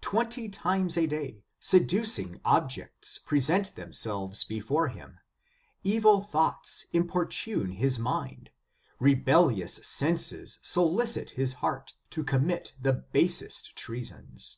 [0.00, 5.20] Twenty times a day, seducing objects present themselves before him,
[5.84, 8.50] evil thoughts importune his mind,
[8.98, 14.56] rebellious senses solicit his heart to commit the basest treasons.